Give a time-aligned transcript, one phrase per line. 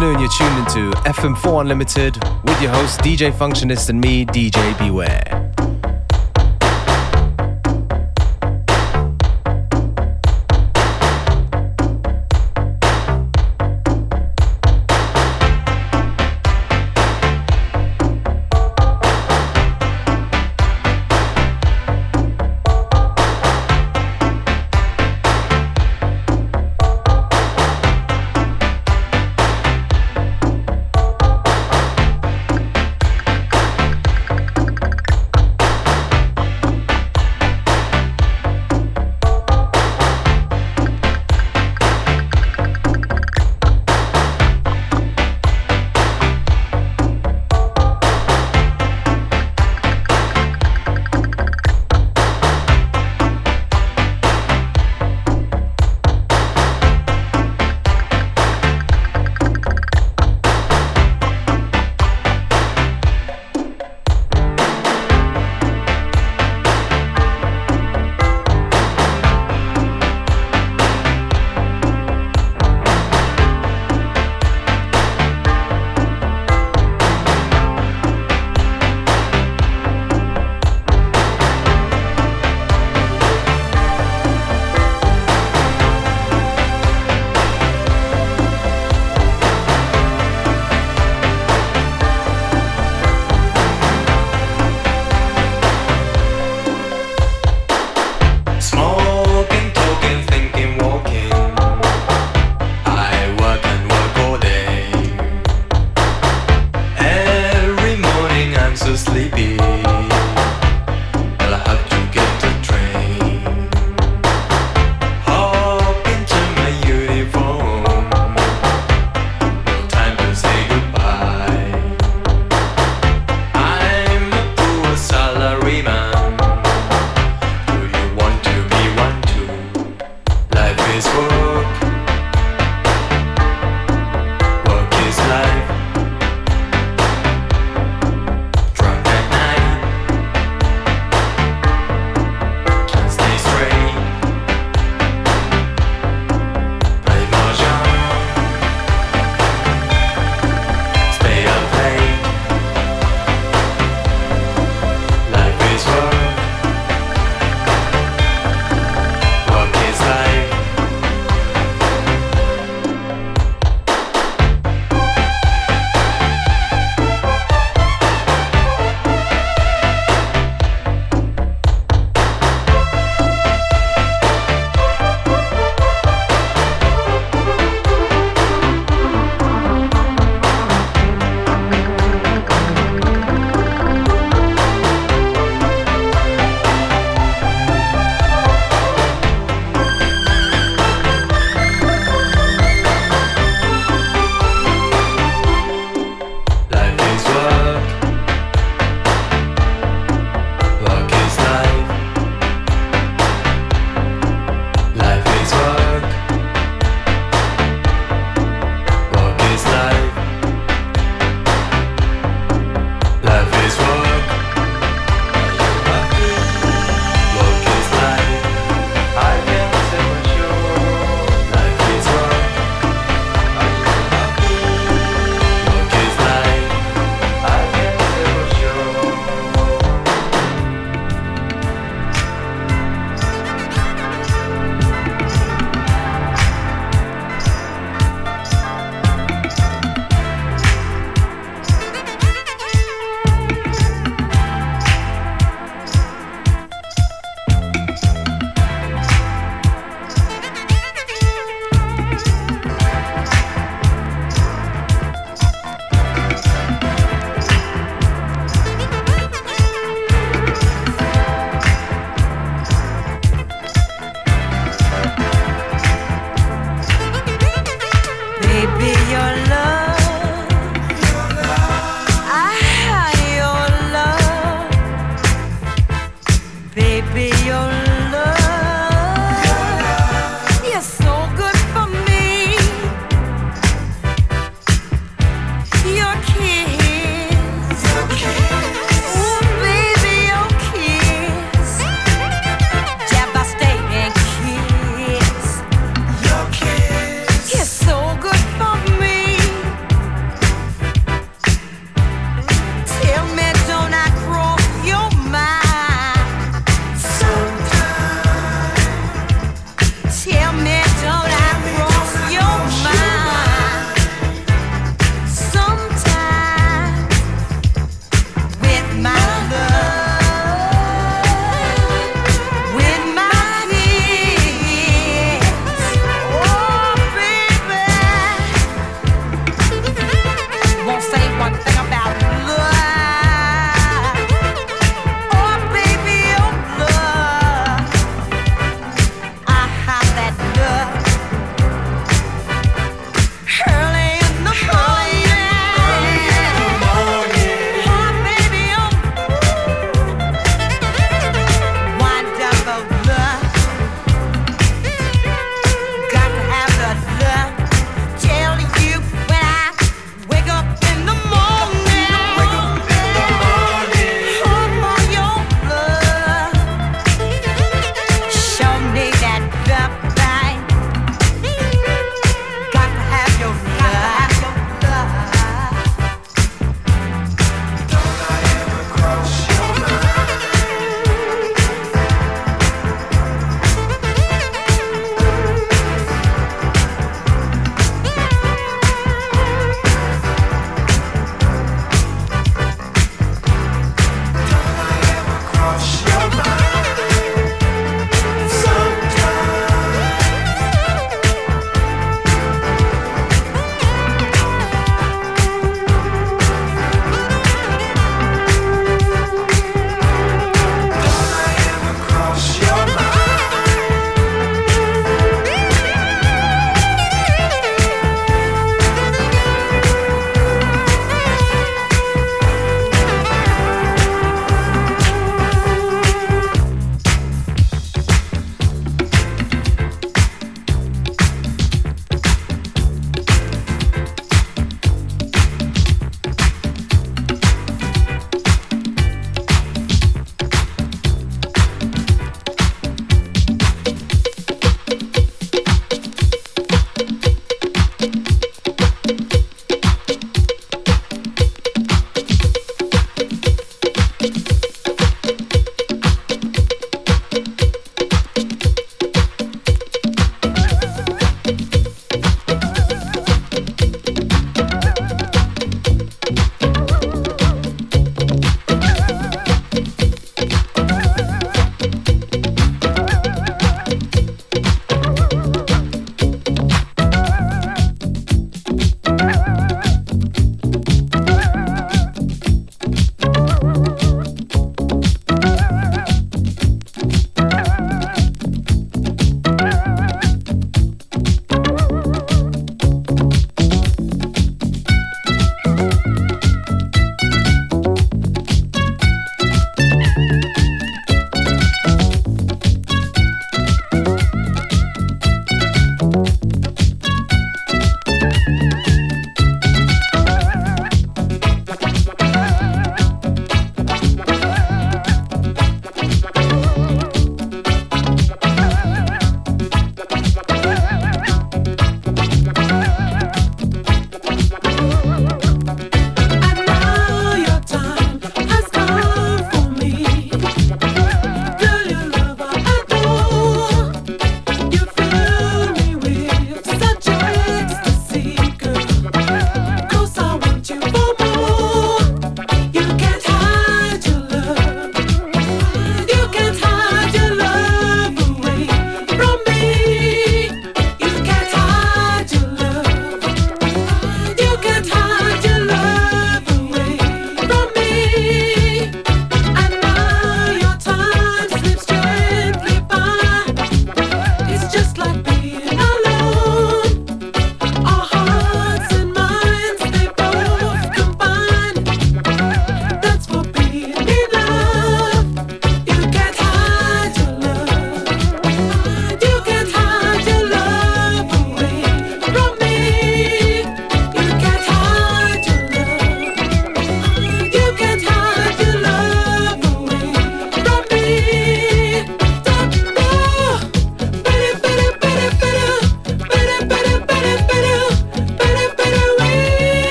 [0.00, 0.20] afternoon.
[0.20, 5.39] You're tuned into FM4 Unlimited with your host, DJ Functionist, and me, DJ Beware.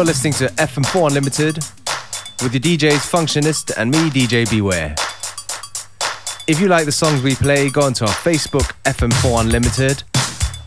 [0.00, 1.56] You're listening to FM4 Unlimited
[2.42, 4.94] with your DJs Functionist and me, DJ Beware.
[6.48, 10.02] If you like the songs we play, go onto our Facebook FM4 Unlimited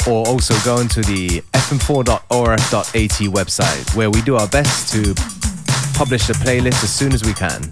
[0.08, 5.16] or also go into the fm4.orf.at website where we do our best to
[5.98, 7.72] publish the playlist as soon as we can.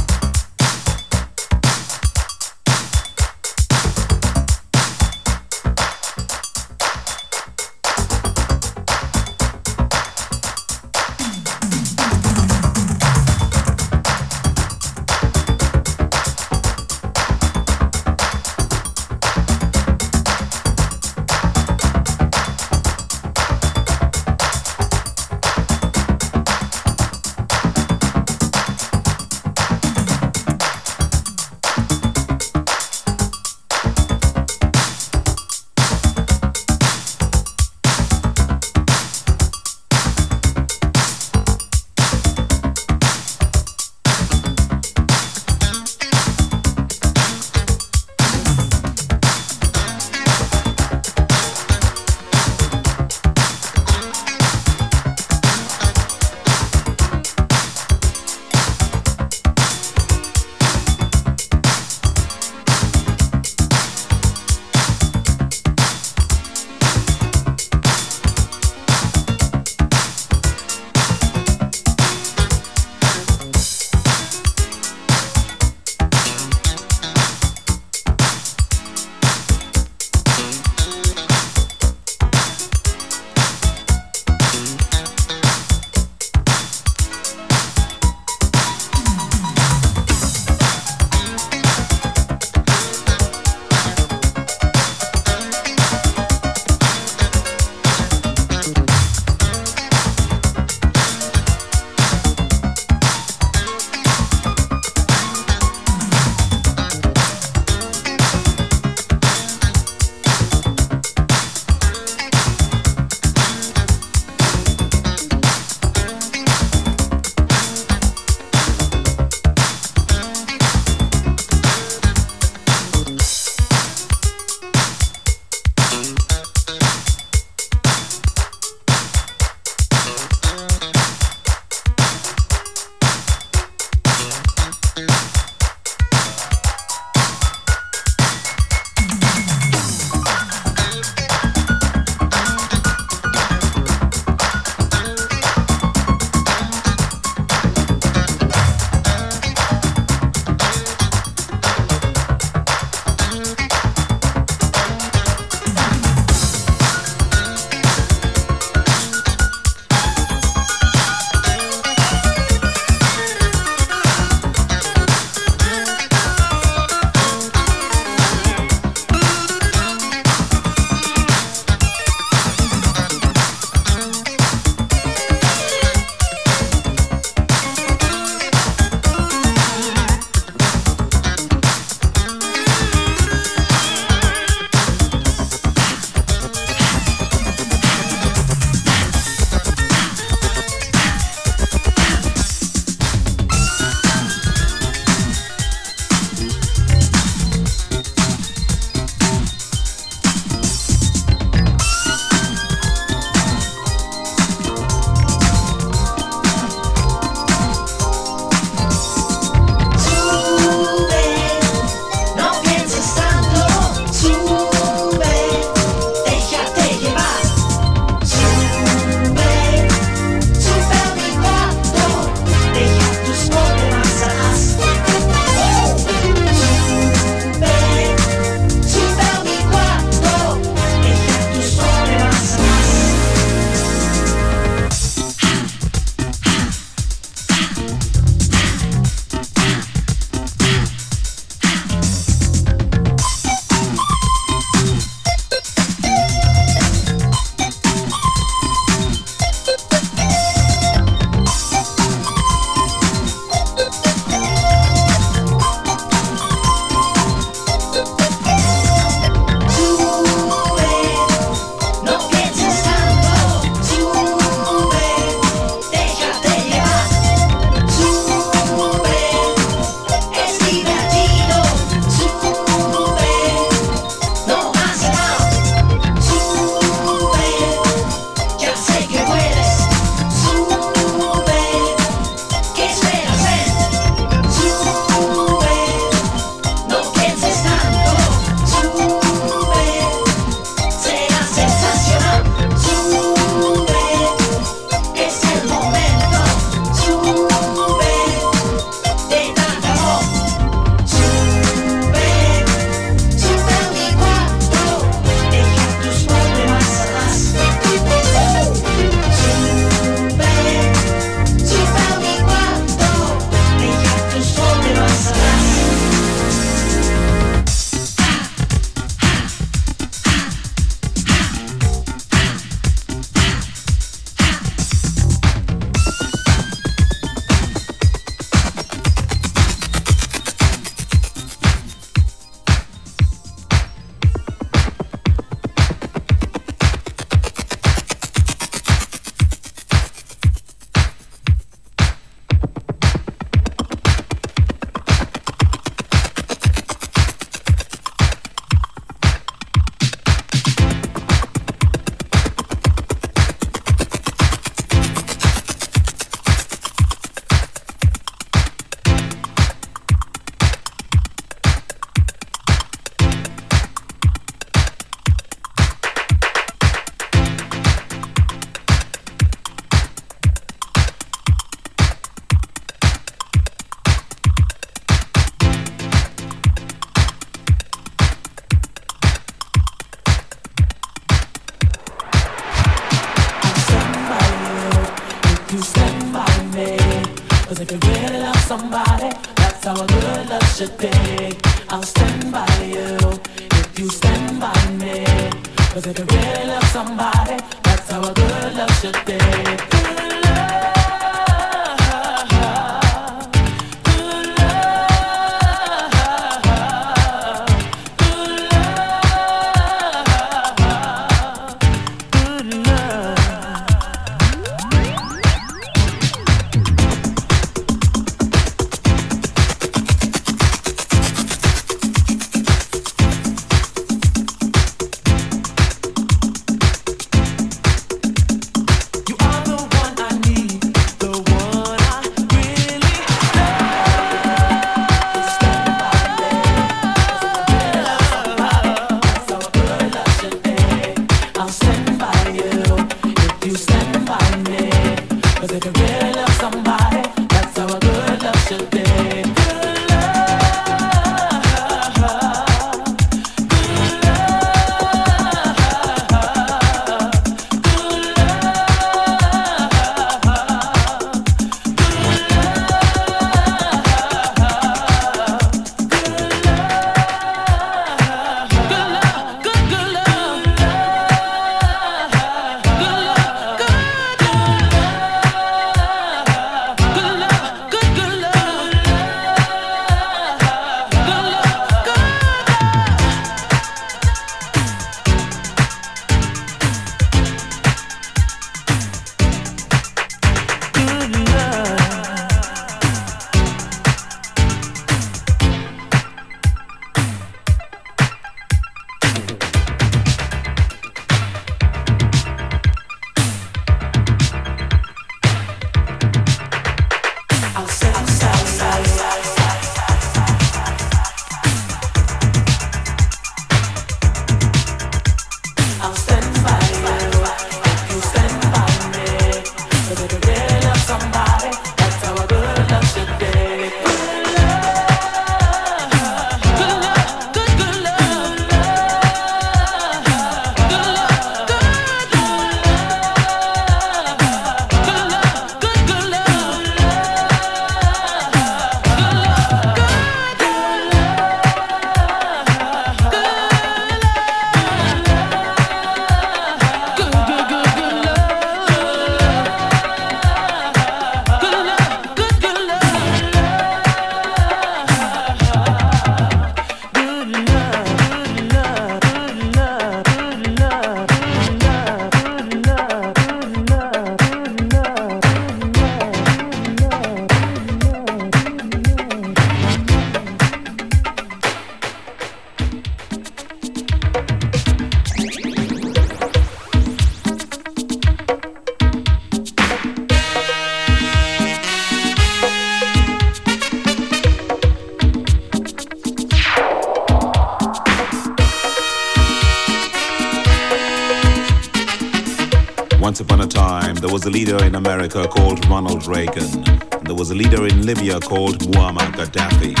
[596.21, 596.83] Ronald Reagan.
[597.13, 600.00] And there was a leader in Libya called Muammar Gaddafi.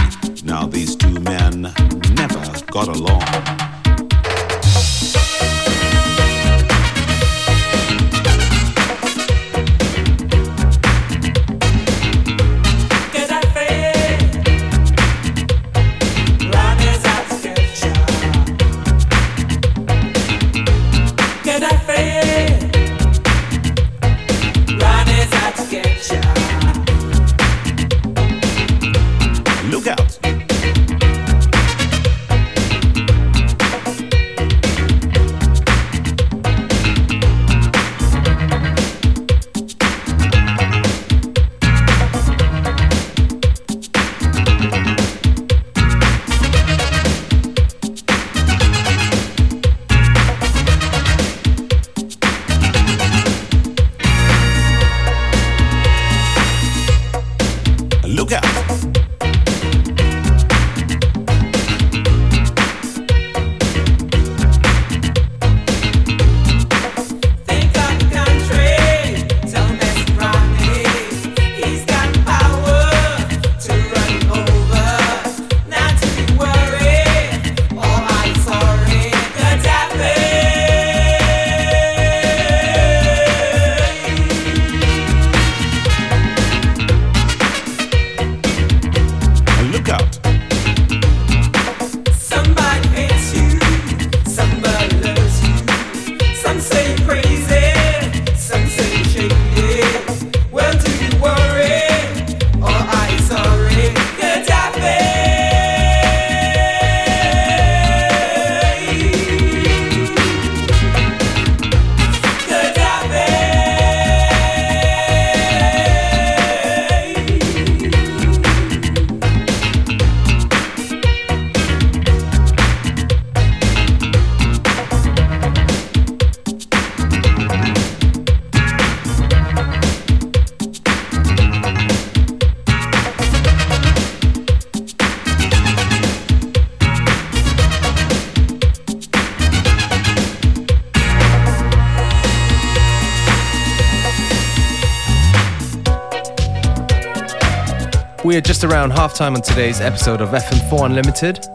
[148.71, 151.45] Around halftime on today's episode of FM4 Unlimited.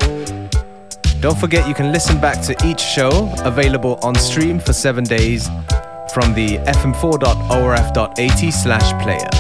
[1.21, 5.49] Don't forget you can listen back to each show available on stream for seven days
[6.13, 9.36] from the fm4.orf.at slash player.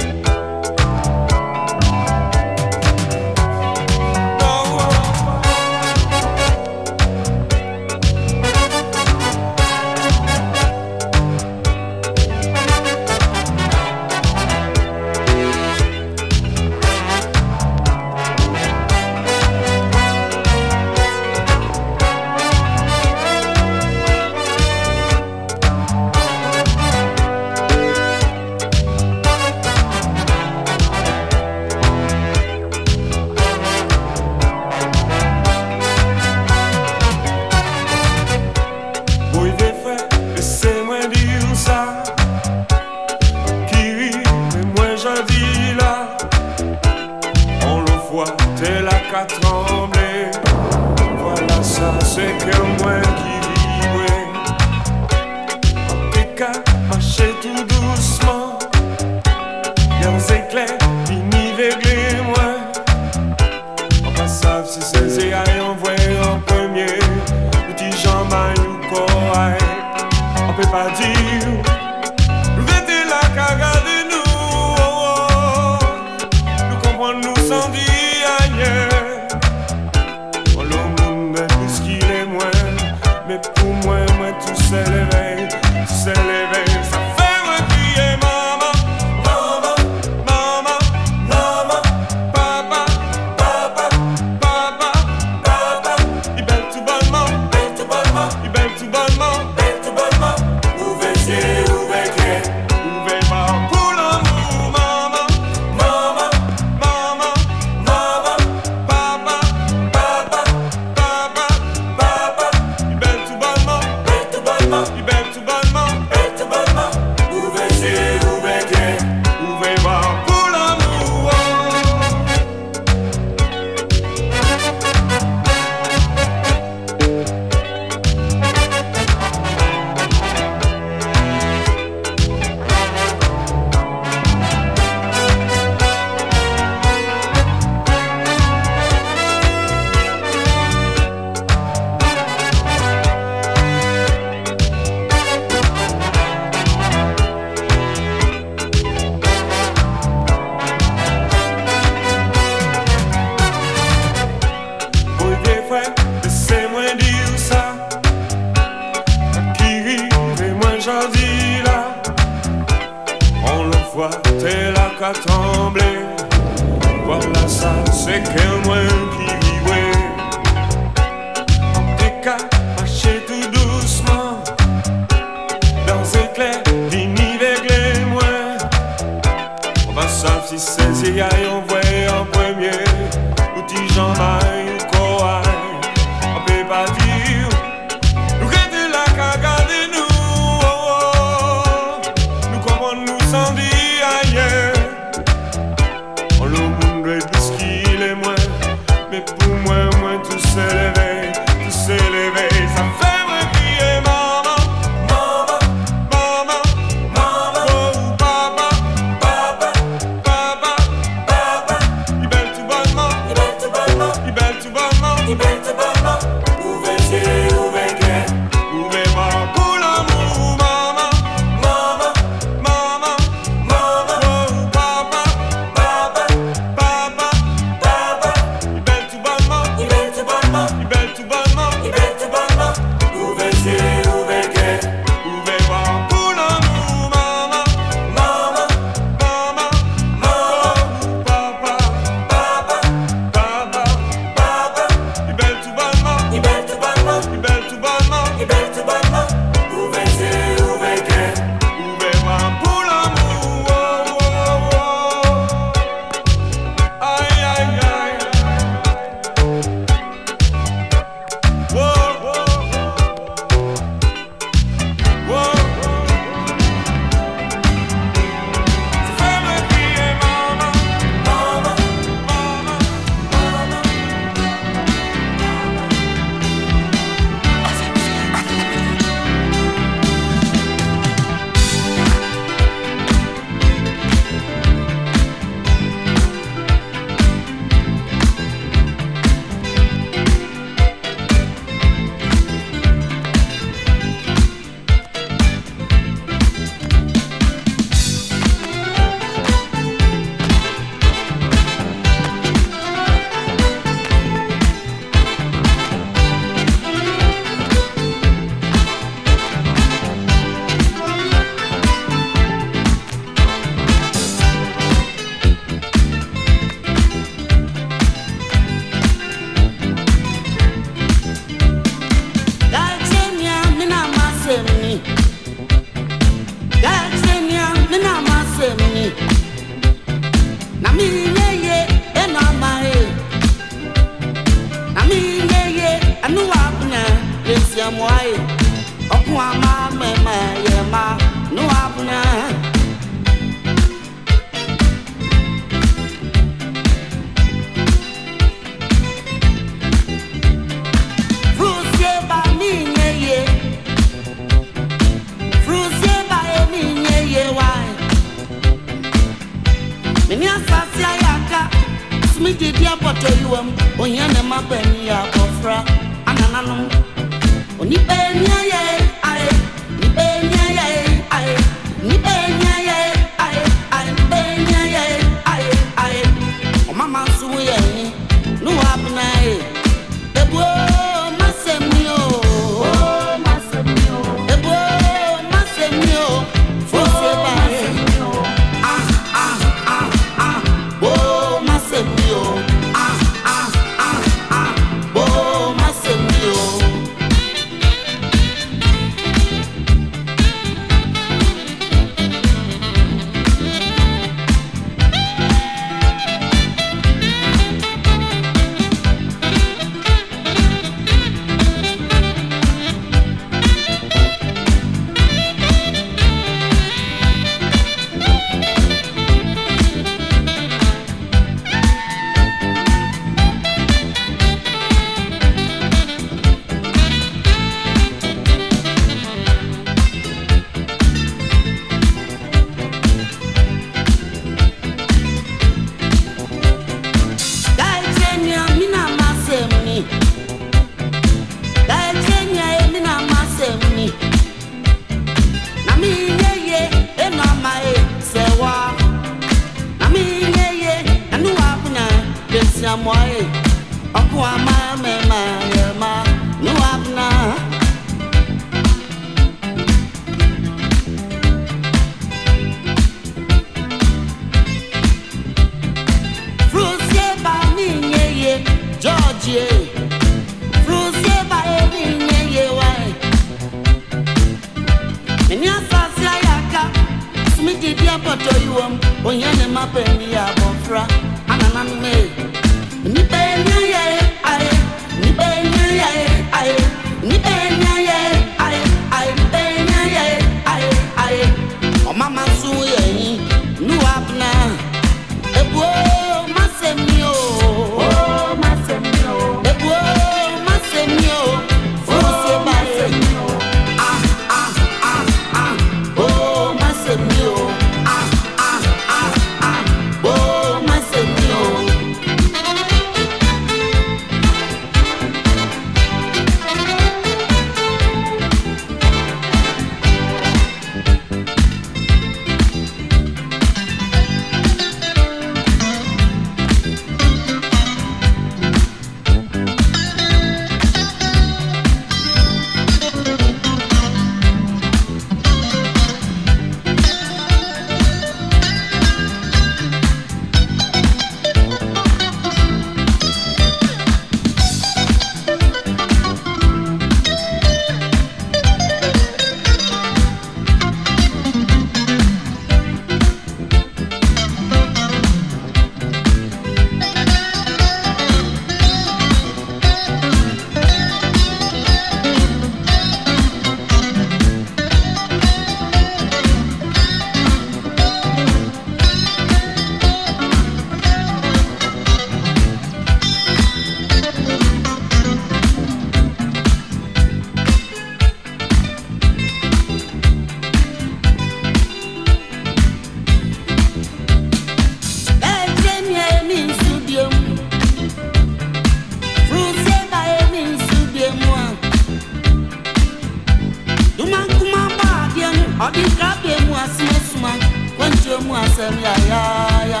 [598.86, 600.00] asɛm yayaaya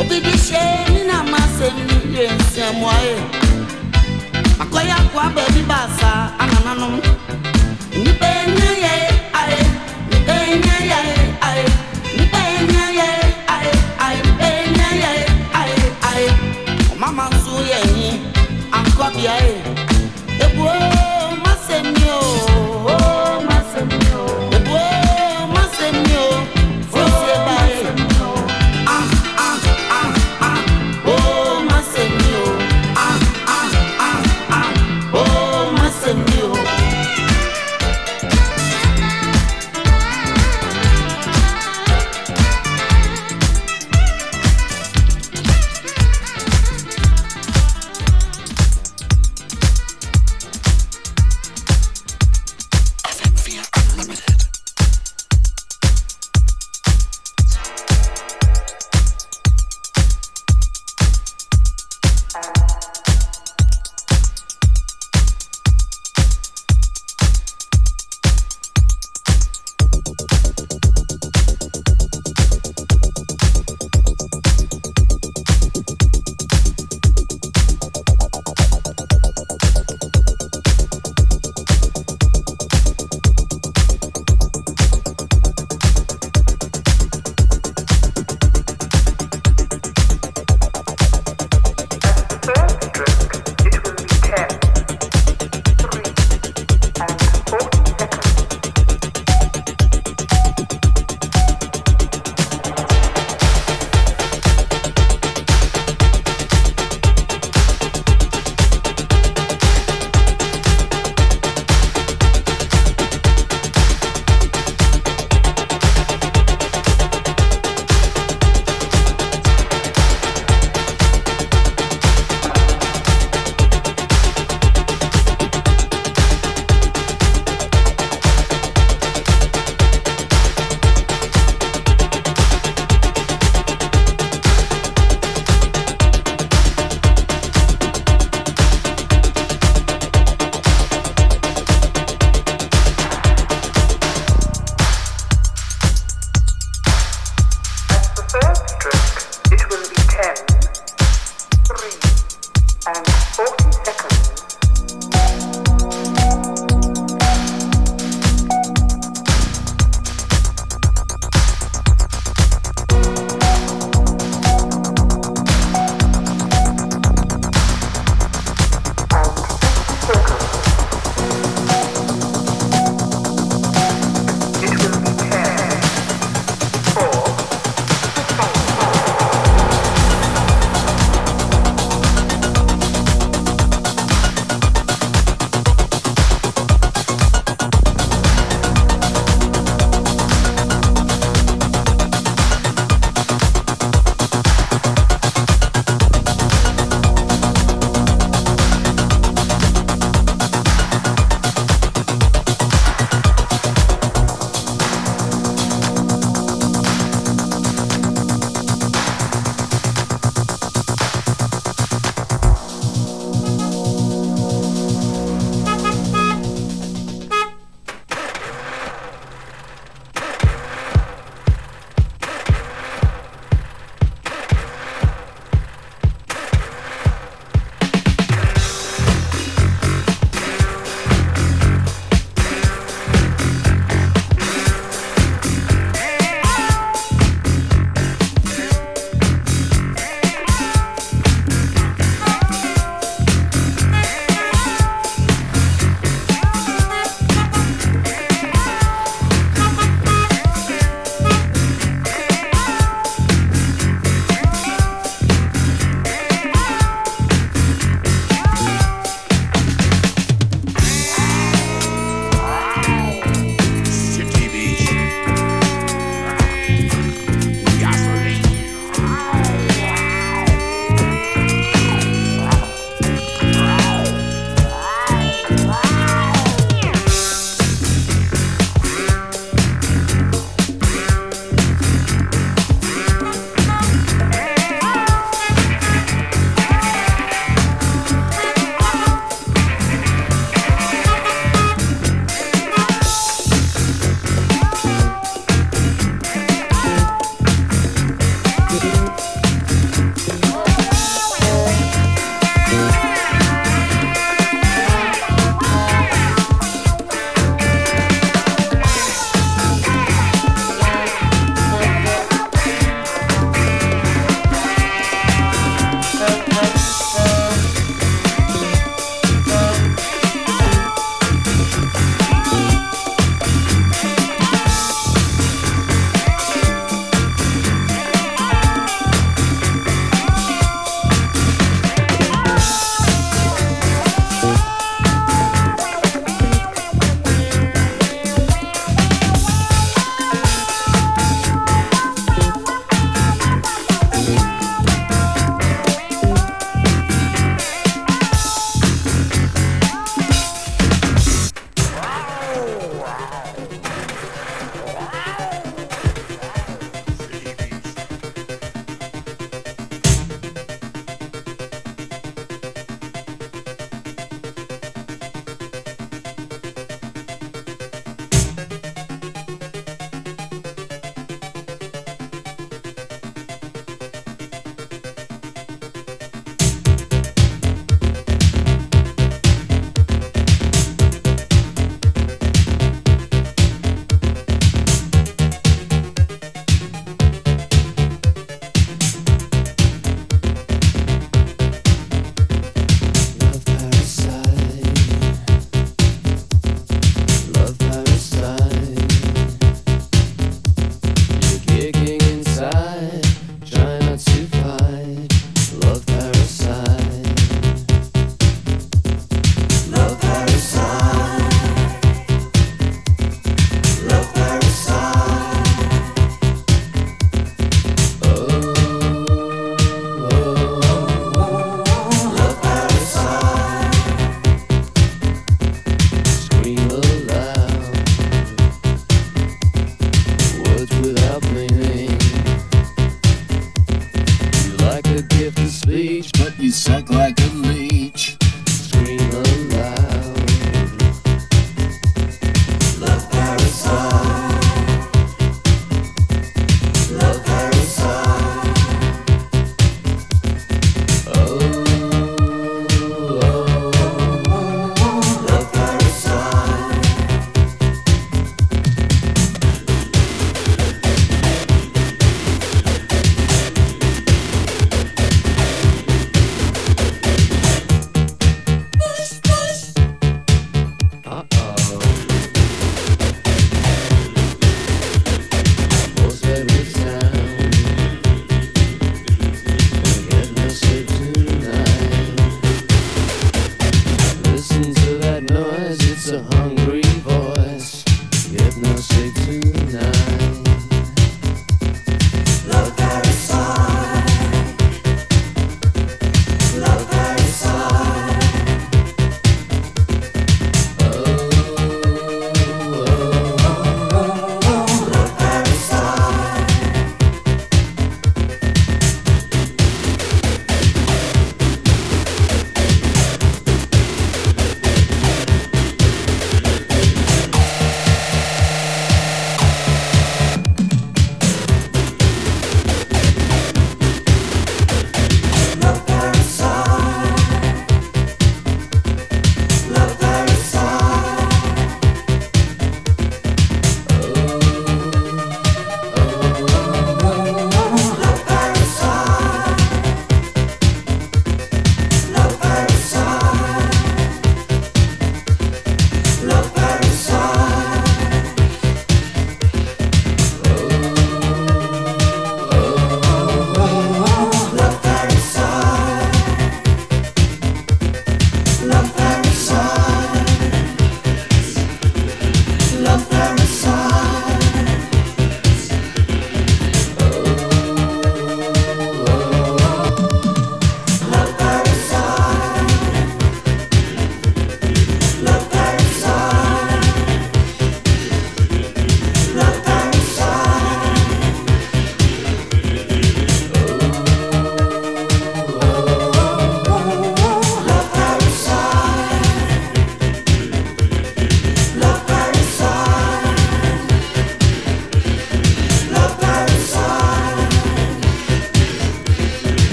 [0.00, 0.62] obi bi hyɛ
[0.94, 1.76] ne nam asɛm
[2.14, 3.12] yɛ nsiamuae
[4.62, 6.10] akɔyɛ akoa baabi baasa
[6.42, 6.94] anananom
[7.98, 8.94] nnipa ɛnya yɛ
[9.40, 9.58] ae
[10.06, 11.00] nnipa ɛnya yɛ
[11.48, 11.64] ae
[12.14, 13.08] nnipa ɛnya yɛ
[13.54, 13.70] ae
[14.06, 15.12] ae nnipa ɛnya yɛ
[15.60, 15.74] ae
[16.10, 16.24] ae
[16.92, 19.53] ɔmama nso yɛ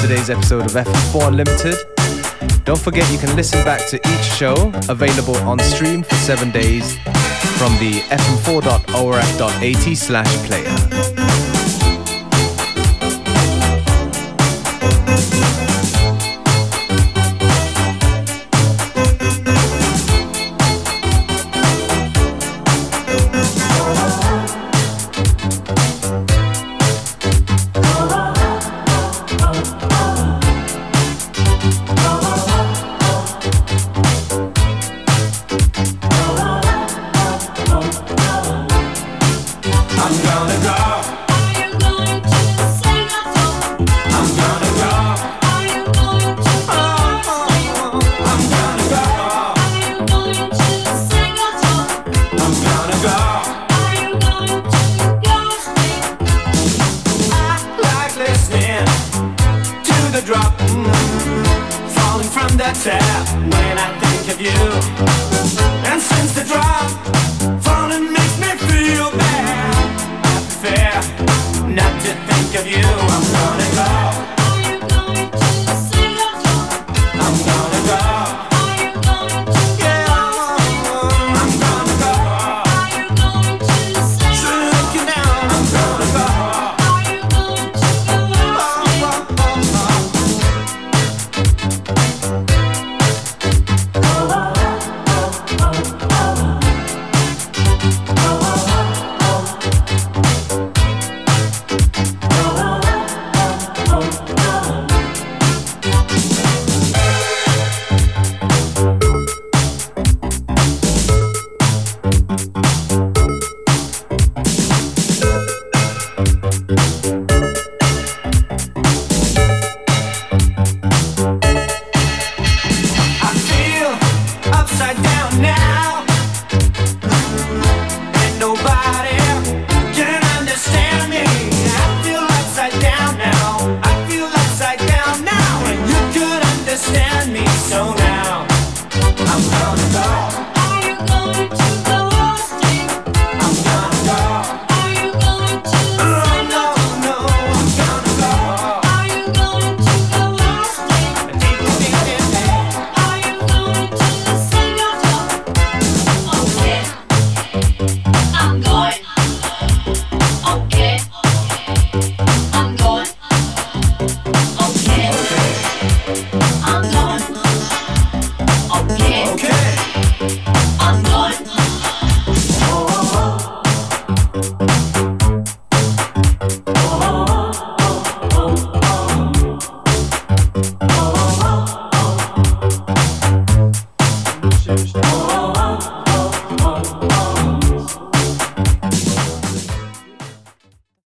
[0.00, 1.74] today's episode of FM4 Unlimited.
[2.64, 4.54] Don't forget you can listen back to each show
[4.88, 6.96] available on stream for seven days
[7.58, 11.13] from the fm4.orf.at slash player.